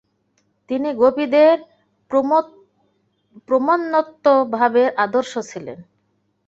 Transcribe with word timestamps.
তিনি 0.69 0.89
গোপীদের 1.01 1.55
প্রেমোন্মত্ত 3.47 4.25
ভাবের 4.53 4.89
আদর্শ 5.05 5.33
ছিলেন। 5.49 5.79